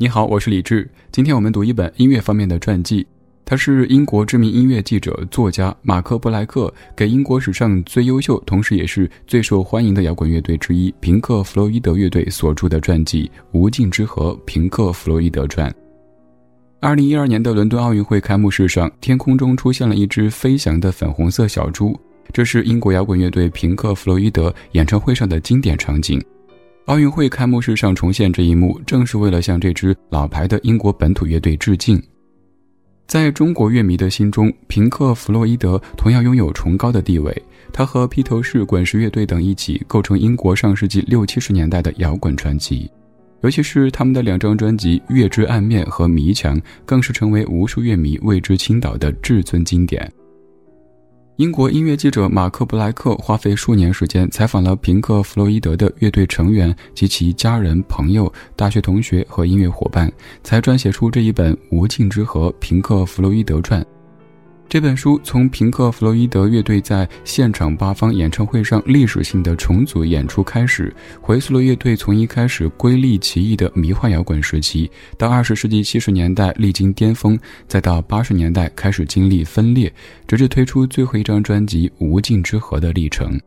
[0.00, 0.88] 你好，我是李志。
[1.10, 3.04] 今天我们读一本音乐方面的传记，
[3.44, 15.68] 他是英国知名音乐记者、作家马克·布莱克给英国史上最优秀，同时也是最受欢迎的摇滚乐队之一——平克·弗洛伊德乐队所著的传记《无尽之河：平克·弗洛伊德传》。
[16.78, 21.98] 二零一二年的伦敦奥运会开幕式上，天空中出现了一只飞翔的粉红色小猪，
[22.32, 26.22] 这是英国摇滚乐队平克·弗洛伊德演唱会上的经典场景。
[26.88, 32.02] 奥运会开幕式上重现这一幕，正是为了向这支老牌的英国本土乐队致敬。
[33.06, 37.42] 在中国乐迷的心中，平克·弗洛伊德同样拥有崇高的地位。
[37.74, 42.90] 他和披头士、滚石乐队等一起构成英国上世纪六七十年代的摇滚传奇，
[43.42, 50.10] 尤其是他们的两张专辑《月之暗面》和《迷墙》，更是成为无数乐迷为之倾倒的至尊经典。
[51.38, 60.10] 英国音乐记者马克·布莱克花费数年时间采访了平克·弗洛伊德的乐队成员及其家人、朋友、大学同学和音乐伙伴，
[60.42, 63.80] 才撰写出这一本《无尽之河：平克·弗洛伊德传》。
[64.68, 79.90] 这本书从平克·弗洛伊德乐队在现场八方演唱会上历史性的重组演出开始，回溯了乐队从一开始瑰丽奇异的迷幻摇滚时期，到二十世纪七十年代历经巅峰，再到八十年代开始经历分裂，
[80.26, 83.40] 直至推出最后一张专辑《无尽之河》的历程。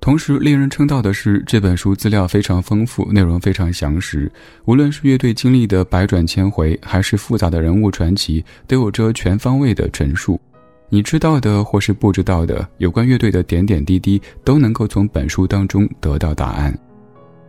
[0.00, 4.30] 同时，令人称道的是，这本书资料非常丰富，内容非常详实。
[4.66, 10.38] 无论是乐队经历的百转千回，还是复杂的人物传奇，都有着全方位的陈述。
[10.90, 16.78] 你知道的或是不知道的有关乐队的点点滴滴，都能够从本书当中得到答案。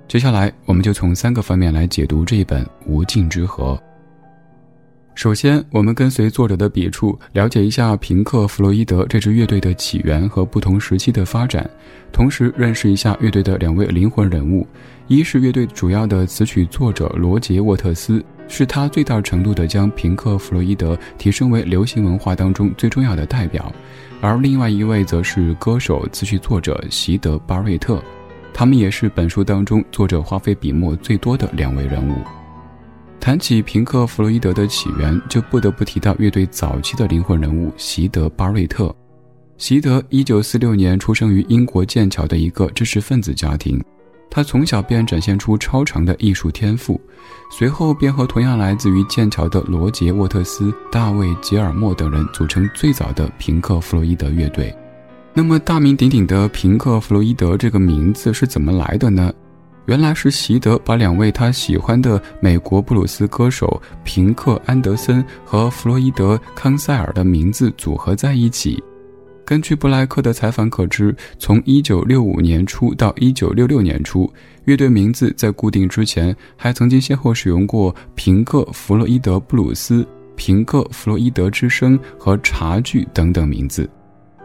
[0.08, 3.80] 接下来，我们就从三个方面来解读这一本《无尽之河》。
[5.16, 11.68] 首先，我们跟随作者的笔触，了解一下平克·弗洛伊德这支乐队的起源和不同时期的发展，
[12.12, 14.68] 同时认识一下乐队的两位灵魂人物：
[15.08, 23.64] 一是乐队主要的词曲作者罗杰·沃特斯，是他最大程度地将平克·弗洛伊德提升为流行文化当中最重要的代表；
[24.20, 28.04] 而另外一位则是歌手、词曲作者席德·巴瑞特，
[28.54, 32.16] 他们也是本书当中作者花费笔墨最多的两位人物。
[33.20, 38.96] 谈起平克·弗洛伊德的起源，就不得不提到乐队早期的灵魂人物席德·巴瑞特。
[39.58, 43.82] 席德1946年出生于英国剑桥的一个知识分子家庭，
[44.30, 47.00] 他从小便展现出超长的艺术天赋，
[47.50, 54.76] 随后便和同样来自于剑桥的罗杰·沃特斯、大卫·吉尔莫等人组成最早的平克·弗洛伊德乐队。
[55.34, 59.34] 那么，大名鼎鼎的平克·弗洛伊德这个名字是怎么来的呢？
[59.86, 68.84] 原来是席德把两位他喜欢的美国布鲁斯歌手平克·安德森和弗洛伊德·康塞尔的名字组合在一起。
[69.46, 74.28] 根据布莱克的采访可知，从1965年初到1966年初，
[74.64, 80.04] 乐队名字在固定之前，还曾经先后使用过平克·弗洛伊德布鲁斯、
[80.36, 83.88] 平克·弗洛伊德之声和茶具等等名字，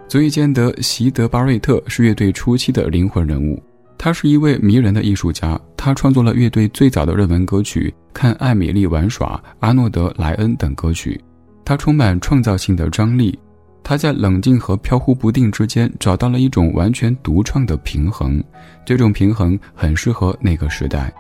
[0.07, 3.59] 足以见得席德·巴瑞特是乐队初期的灵魂人物。
[4.03, 11.21] 他是一位迷人的艺术家，他创作了乐队最早的热门歌曲《看艾米丽玩耍》《阿诺德·莱恩》等歌曲。
[11.66, 13.39] 他充满创造性的张力，
[13.83, 18.43] 他在冷静和飘忽不定之间找到了一种完全独创的平衡，
[18.87, 21.12] 这种平衡很适合那个时代。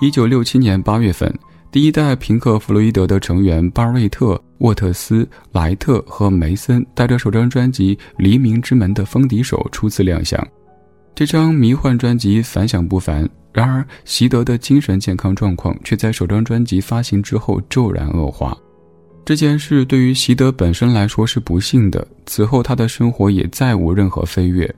[0.00, 1.30] 一九六七年八月份，
[1.70, 10.42] 第一代平克·弗洛伊德的成员巴瑞特、沃特斯、莱特和梅森带着首张专辑《黎明之门》的风笛手初次亮相。
[11.14, 18.56] 这张迷幻专辑反响不凡，然而席德的精神健康状况却在首张专辑发行之后骤然恶化。
[19.24, 24.68] 这件事对于席德本身来说是不幸的，此后他的生活也再无任何飞跃。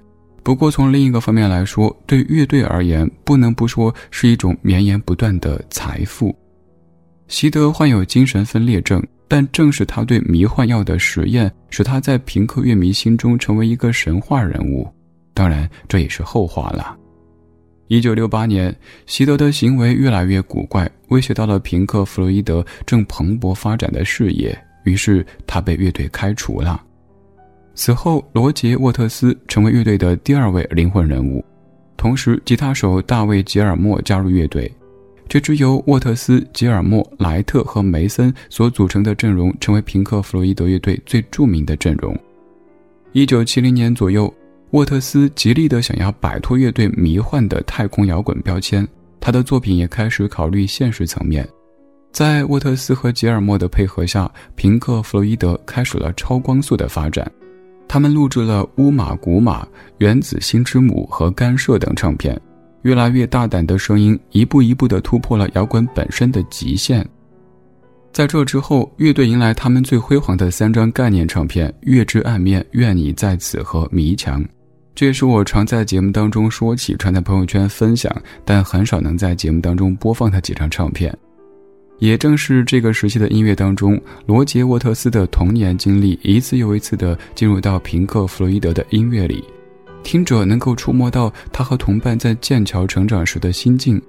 [0.42, 6.36] 不过从另一个方面来说，对乐队而言，不能不说是一种绵延不断的财富。
[7.28, 14.86] 席德患有精神分裂症，但正是他对迷幻药的实验，使他在平克乐迷心中成为一个神话人物。
[15.36, 16.96] 当然，这也是后话了。
[17.88, 18.74] 一九六八年，
[19.04, 26.82] 席德的行为越来越古怪，威胁到了平克·弗洛伊德正蓬勃发展的事业，于是他被乐队开除了。
[27.74, 31.44] 此后，罗杰·沃特斯成为乐队的第二位灵魂人物，
[31.98, 34.72] 同时，吉他手大卫·吉尔莫加入乐队。
[35.28, 42.18] 这支由沃特斯、吉尔莫、莱特和梅森所组成的阵容，成为平克·弗洛伊德乐队最著名的阵容。
[43.12, 44.32] 一九七零年左右。
[44.76, 48.86] 沃特斯极力地想要摆脱乐队迷幻的太空摇滚标签，
[49.18, 51.48] 他的作品也开始考虑现实层面。
[52.12, 57.26] 在沃特斯和吉尔莫的配合下，平克·弗洛伊德开始了超光速的发展。
[57.88, 59.62] 他们录制了《乌马古马》
[59.96, 62.38] 《原子星之母》和《干涉》等唱片，
[62.82, 67.02] 越来越大胆的声音一步一步地突破了摇滚本身的极限，
[68.12, 74.44] 在这之后，乐队迎来他们最辉煌的三张概念唱片《月之暗面》《愿你在此》和《迷墙》。
[74.96, 78.10] 这也是我常在节目当中说起、传在朋友圈分享，
[78.46, 81.14] 但很少能在节目当中播放的几张唱片。
[81.98, 89.44] 也正是这个时期的音乐当中，罗杰·沃特斯的童年经历一次又一次地进入到平克·弗洛伊德的音乐里，
[90.02, 94.00] 听者能够触摸到他和同伴在剑桥成长时的心境。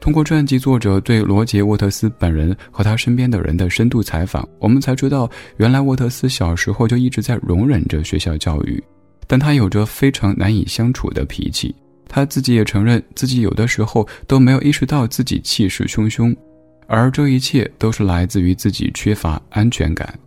[0.00, 8.82] 通过传记作者对罗杰·沃特斯本人和他身边的人的深度采访，我们才知道，原来沃特斯小时候就一直在容忍着学校教育。
[9.32, 11.74] 但他有着非常难以相处的脾气，
[12.06, 16.36] 他自己也承认自己有的时候都没有意识到自己气势汹汹，
[16.86, 20.18] 而这一切都是来自于自己缺乏安全感。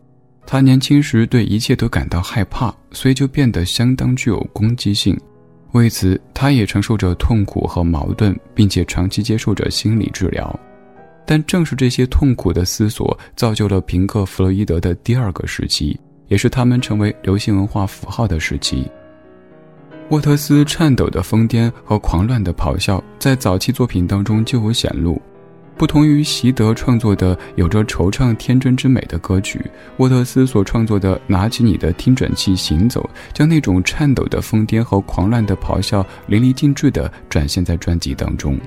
[0.47, 5.15] 他年轻时对一切都感到害怕，所以就变得相当具有攻击性。
[5.73, 10.59] 为此，他也承受着痛苦和矛盾，并且长期接受着心理治疗。
[11.27, 15.95] 但正是这些痛苦的思索，造就了平克·弗洛伊德的第二个时期。
[16.27, 18.89] 也是他们成为流行文化符号的时期。
[20.09, 25.19] 沃特斯颤抖的疯癫和狂乱的咆哮，在早期作品当中就有显露。
[25.77, 29.59] 不同于席德创作的有着惆怅天真之美的歌曲，
[29.97, 38.57] 沃特斯所创作的《拿起你的听诊器行走》，将那种颤抖的疯癫和狂乱的咆哮淋漓尽致地展现在专辑当中。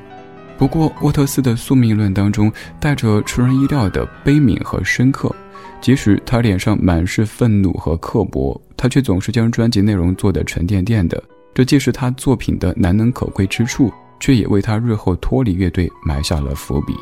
[0.58, 5.34] 不过，沃特斯的宿命论当中带着出人意料的悲悯和深刻。
[5.80, 11.22] 即使他脸上满是愤怒和刻薄，他却总是将专辑内容做得沉甸甸的。
[11.54, 16.94] 这既是他作品的难能可贵之处，却也为他日后脱离乐队埋下了伏笔。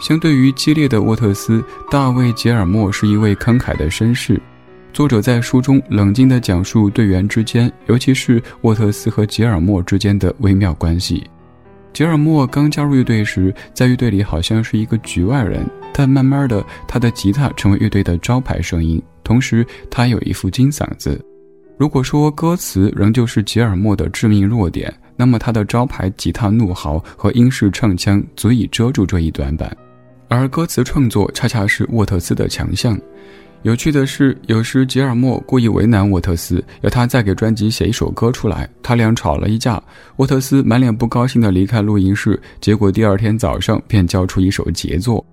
[0.00, 4.40] 相对于激烈的沃特斯，大卫·吉尔莫是一位慷慨的绅士。
[4.92, 11.24] 作者在书中冷静地讲述队员之间，尤其是沃特斯和吉尔莫之间的微妙关系。
[11.92, 15.64] 吉尔莫刚加入乐队时，在乐队里好像是一个局外人，
[15.96, 19.00] 但慢慢的，他的吉他成为乐队的招牌声音。
[19.22, 21.24] 同时，他有一副金嗓子。
[21.78, 29.74] 如果说歌词仍旧是吉尔莫的致命弱点，那么他的招牌吉他怒嚎和英式唱腔足以遮住这一短板，
[30.28, 32.98] 而歌词创作恰恰是沃特斯的强项。
[33.62, 38.68] 有趣的是，有时吉尔莫故意为难沃特斯，要他再给专辑写一首歌出来。
[38.82, 39.82] 他俩吵了一架，
[40.16, 45.24] 沃特斯满脸不高兴地离开录音室，结果第二天早上便交出一首杰作。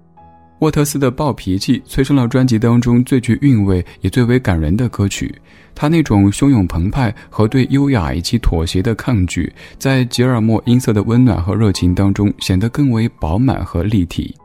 [0.61, 5.33] 沃特斯的暴脾气催生了专辑当中最具韵味也最为感人的歌曲。
[5.73, 14.35] 他那种汹涌澎湃和对优雅以及妥协的抗拒，在吉尔莫音色的温暖和热情当中显得更为饱满和立体。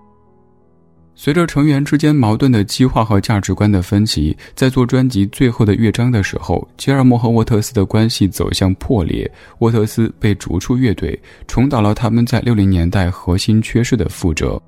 [1.14, 14.58] 随着成员之间矛盾的激化和价值观的分歧，在做专辑最后的乐章的时候，吉尔莫和沃特斯的关系走向破裂，沃特斯被逐出乐队，重蹈了他们在六零年代核心缺失的覆辙。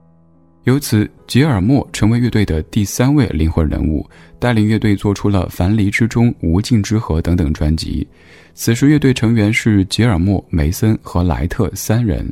[0.65, 4.07] 由此，吉尔莫成为乐队的第三位灵魂人物，
[4.39, 8.07] 带领乐队做出了《樊篱之中》《无尽之河》等等专辑。
[8.55, 12.31] 此时，乐队成员是吉尔莫、梅森和莱特三人。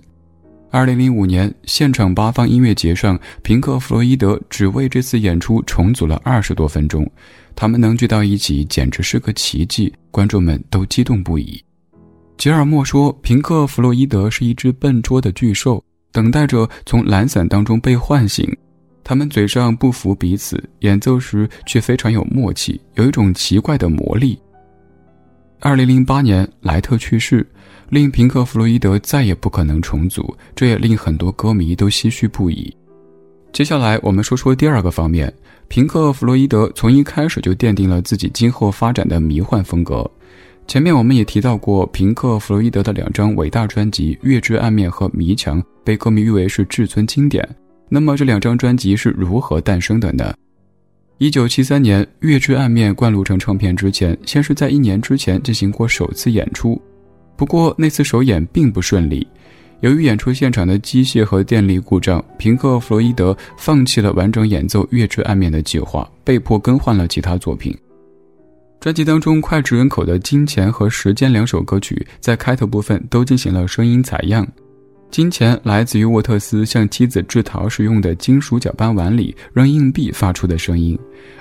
[0.71, 7.11] 二零零五年，现场八方音乐节上，平克·弗洛伊德只为这次演出重组了二十多分钟。
[7.55, 11.63] 他们能聚到一起，简直是个奇迹，观众们都激动不已。
[12.37, 15.83] 吉尔莫说：“平克·弗洛伊德是一只笨拙的巨兽，
[16.17, 18.51] 等待着从懒散当中被唤醒。
[19.05, 24.39] 他们嘴上不服彼此，演奏时却非常有默契，有一种奇怪的魔力。”
[25.61, 27.47] 二零零八年，莱特去世。
[27.91, 32.75] 令平克·弗洛伊德再也不可能重组，这也令很多歌迷都唏嘘不已。
[33.53, 35.31] 接下来，我们说说第二个方面。
[35.69, 40.09] 平克·弗洛伊德从一开始就奠定了自己今后发展的迷幻风格。
[40.67, 47.49] 前面我们也提到过，平克·弗洛伊德的两张伟大专辑《月之暗面》和《迷墙》被歌迷誉为是至尊经典。
[47.89, 50.35] 那么，这两张专辑是如何诞生的呢？
[51.19, 56.81] 一九七三年，《月之暗面》灌录成唱片之前，先是在一年之前进行过首次演出。
[57.37, 59.25] 不过那次首演并不顺利，
[59.83, 67.73] 由于演出现场的机械和电力故障，平克·弗洛伊德放弃了完整演奏《月之暗面》的计划，被迫更换了其他作品。
[68.81, 74.47] 专辑当中脍炙人口的《金钱》和《时间》两首歌曲，在开头部分都进行了声音采样。
[75.11, 80.99] 金钱来自于沃特斯向妻子制陶时用的金属搅拌碗里扔硬币发出的声音，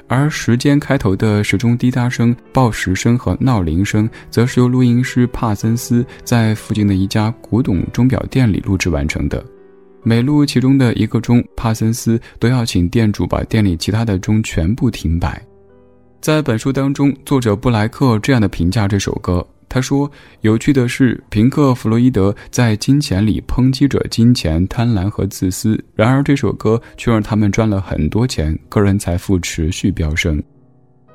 [0.07, 9.43] 而时间开头的时钟滴答声、报时声和闹铃声，则是由录音师帕森斯在附近的一家古董钟表店里录制完成的。
[10.03, 15.43] 每录其中的一个钟，帕森斯都要请店主把店里其他的钟全部停摆。
[16.25, 19.47] 在本书当中，作者布莱克这样的评价这首歌。
[19.69, 30.41] 他说：“有趣的是，平克·弗洛伊德在金钱里抨击着金钱、贪婪和自私，然而这首歌却让他们赚了很多钱，个人财富持续飙升。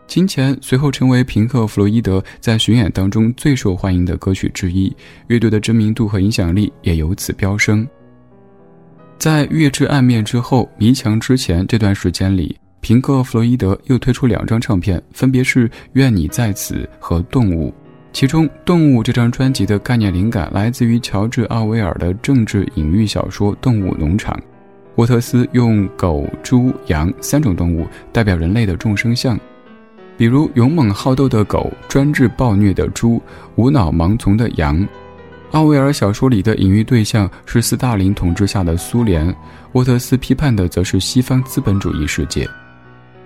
[0.07, 4.95] 金钱随后成为平克·弗洛伊德在巡演当中最受欢迎的歌曲之一，
[5.27, 7.85] 乐队的知名度和影响力也由此飙升。
[9.19, 17.69] 在《月之暗面》之后，《迷墙》之前这段时间里，平克·弗洛伊德又推出两张唱片，分别是《愿你在此》和《动物》。”
[18.13, 24.35] 其中，《动物》这张专辑的概念灵感来自于乔治·奥威尔的政治隐喻小说《动物农场》。
[24.97, 29.39] 沃特斯用狗、猪、羊三种动物代表人类的众生相，
[30.17, 33.23] 比如勇猛好斗的狗、专制暴虐的猪、
[33.55, 34.85] 无脑盲从的羊。
[35.53, 39.33] 奥威尔小说里的隐喻对象是斯大林统治下的苏联，
[39.73, 42.49] 沃特斯批判的则是西方资本主义世界。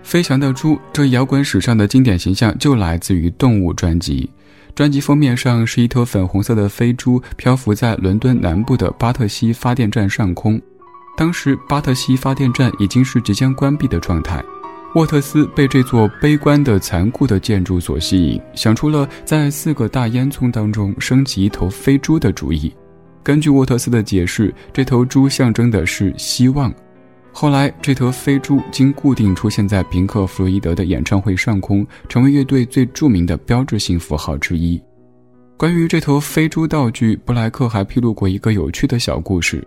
[0.05, 4.31] 飞翔的猪这摇滚史上的经典形象就来自于《动物》专辑。
[4.75, 10.61] 专辑封面上是一头粉红色的飞猪漂浮在伦敦南部的巴特西发电站上空，
[11.17, 14.45] 当时巴特西发电站已经是即将关闭的状态。
[14.95, 22.73] 沃特斯被这座悲观的、残酷的建筑所吸引，想出了在四个大烟囱当中升起一头飞猪的主意。
[23.23, 26.73] 根据沃特斯的解释，这头猪象征的是希望。
[27.37, 34.81] 后来，这头飞猪经固定出现在平克·弗洛伊德的演唱会上空，成为乐队最著名的标志性符号之一。
[35.57, 39.67] 关于这头飞猪道具，布莱克还披露过一个有趣的小故事：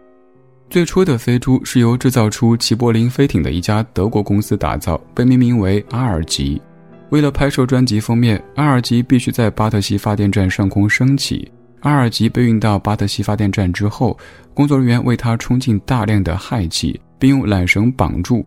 [0.69, 6.61] 最初的飞猪是由制造出齐柏林飞艇的一家德国公司打造，被命名为阿尔吉。
[7.09, 11.51] 为了拍摄专辑封面，阿尔吉必须在巴特西发电站上空升起。
[11.81, 14.17] 阿尔吉被运到巴特西发电站之后，
[14.53, 16.97] 工作人员为它冲进大量的氦气。
[17.17, 18.45] 并用缆绳绑住。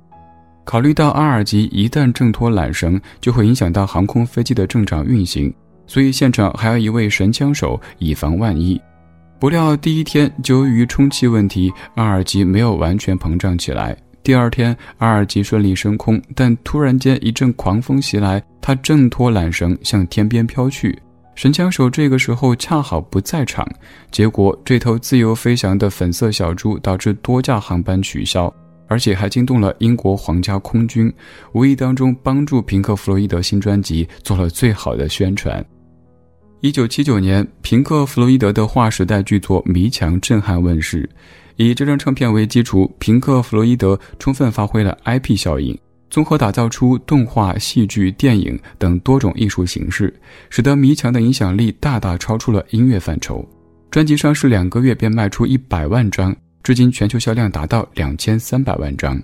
[0.64, 5.52] 考虑到阿尔吉一旦挣脱缆绳，就会影响到航空飞机的正常运行，
[5.86, 8.80] 所以现场还有一位神枪手，以防万一。
[9.40, 13.96] 不料第一天就，由于充气问题，阿尔吉没有完全膨胀起来。
[14.22, 20.96] 第二天，阿尔吉顺利升空，但突然间一阵狂风袭来，他挣脱缆绳向天边飘去。
[21.40, 23.66] 神枪手这个时候恰好不在场，
[24.10, 28.54] 结果这头自由飞翔的粉色小猪导致多架航班取消。
[28.88, 31.10] 而且还惊动了英国皇家空军，
[31.54, 35.64] 无意当中帮助平克·弗洛伊德新专辑做了最好的宣传。
[36.60, 41.08] 一九七九年，平克·弗洛伊德的划时代巨作《迷墙》震撼问世，
[41.56, 45.74] 以这张唱片为基础，平克·弗洛伊德充分发挥了 IP 效应，
[46.10, 50.12] 综合打造出动画、戏剧、电影等多种艺术形式，
[50.50, 53.48] 使得《迷墙》的影响力大大超出了音乐范畴。
[53.90, 56.34] 专辑上市两个月便卖出一百万张。
[56.62, 59.16] 至今全球销量达到两千三百万张。《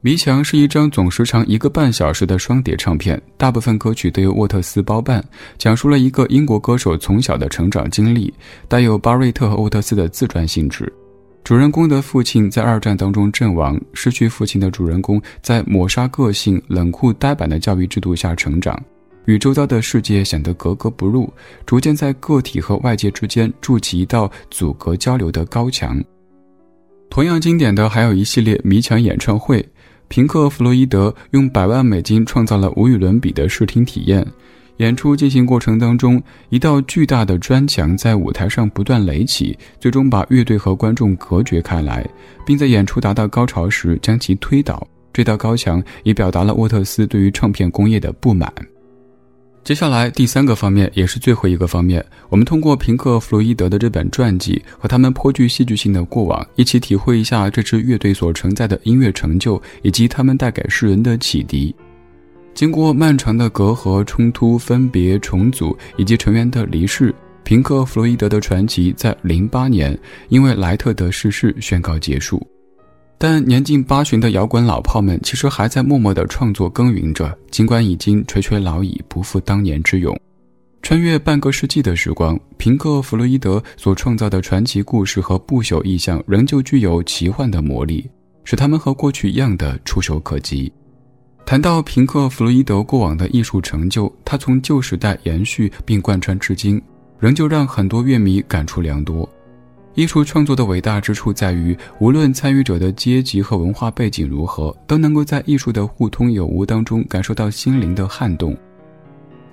[0.00, 5.24] 迷墙》是一张总时长一个半小时的双碟唱片，大部分歌曲都由沃特斯包办，
[5.58, 8.34] 讲述了一个英国歌手从小的成长经历，
[8.66, 10.92] 带有巴瑞特和沃特斯的自传性质。
[11.48, 18.78] 主人公的父亲在二战当中阵亡，失去父亲的主人公在抹杀个性、冷酷呆板的教育制度下成长，
[19.24, 21.32] 与周遭的世界显得格格不入，
[21.64, 25.98] 逐渐在个体和外界之间筑起一道阻隔交流的高墙。
[27.08, 29.66] 同样经典的还有一系列迷墙演唱会，
[30.08, 34.22] 平克·弗洛伊德用百万美金创造了无与伦比的视听体验。
[34.78, 42.08] 演出进行过程当中，一道巨大的砖墙在舞台上不断垒起，最终把乐队和观众隔绝开来，
[42.46, 44.86] 并在演出达到高潮时将其推倒。
[45.12, 48.52] 这道高墙也表达了沃特斯对于唱片工业的不满。
[49.64, 61.74] 接下来第三个方面，也是最后一个方面，我们通过平克·弗洛伊德的这本传记和他们颇具戏剧性的过往，一起体会一下这支乐队所承载的音乐成就，以及他们带给世人的启迪。
[62.58, 69.96] 经过漫长的隔阂、冲突、分别、重组以及成员的离世，平克·弗洛伊德的传奇在零八年
[70.28, 72.44] 因为莱特的逝世宣告结束。
[73.16, 80.18] 但年近八旬的摇滚老炮们其实还在默默地创作耕耘着，尽管已经垂垂老矣，不复当年之勇。
[80.82, 88.10] 穿越半个世纪的时光，平克·弗洛伊德所创造的传奇故事和不朽意象仍旧具有奇幻的魔力，
[88.42, 90.72] 使他们和过去一样的触手可及。
[91.48, 96.78] 谈到平克·弗洛伊德过往的艺术成就，他从旧时代延续并贯穿至今，
[97.18, 99.26] 仍旧让很多乐迷感触良多。
[99.94, 108.52] 艺术创作的伟大之处在于，无论参与者的阶级和文化背景如何，都能够在艺术的互通有无当中感受到心灵的撼动。《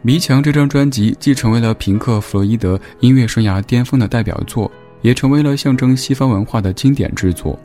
[0.01, 4.69] 迷墙》这张专辑既成为了平克·弗洛伊德音乐生涯巅峰的代表作，
[5.01, 7.57] 也成为了象征西方文化的经典之作。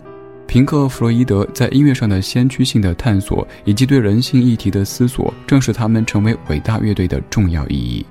[0.51, 8.05] 平克·弗洛伊德在音乐上的先驱性的探索以及对人性议题的思索，正是他们成为伟大乐队的重要意义。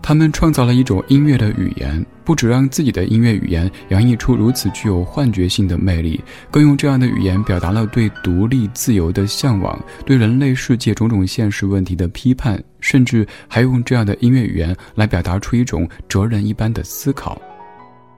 [0.00, 6.18] 他们创造了一种音乐的语言，不只让自己的音乐语言洋溢出如此具有幻觉性的魅力，
[6.50, 17.38] 更用这样的语言表达了对独立自由的向往，对人类世界种种现实问题的批判，甚至还用这样的音乐语言来表达出一种哲人一般的思考。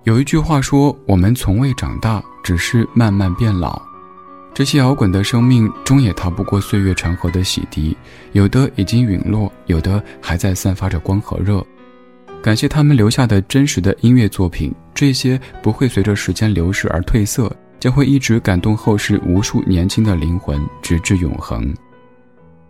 [0.04, 3.80] 有一句话说：“我们从未长大，只是慢慢变老。”
[4.52, 7.96] 这些摇滚的生命终也逃不过岁月长河的洗涤，
[8.32, 11.64] 有的已经陨落，有的还在散发着光和热。
[12.42, 21.74] 感谢他们留下的真实的音乐作品，这些不会随着时间流逝而褪色，将会一直感动后世无数年轻的灵魂，直至永恒。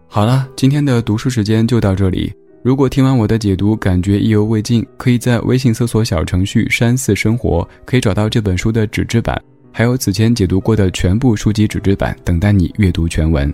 [0.07, 2.33] 好了，今天的读书时间就到这里。
[2.65, 9.39] 如果听完我的解读感觉意犹未尽，可以在微信搜索小程序“山寺生活”，可以找到这本书的纸质版。
[9.71, 13.53] 还有此前解读过的全部书籍纸质版，等待你阅读全文。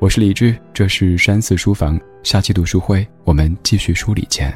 [0.00, 4.52] 我是李志，这是山寺书房，下期读书会我们继续梳理见。